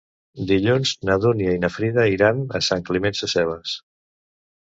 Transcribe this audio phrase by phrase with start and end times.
[0.51, 3.77] Dilluns na Dúnia i na Frida iran a Sant Climent Sescebes.